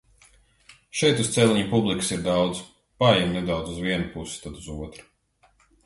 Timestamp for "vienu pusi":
3.89-4.45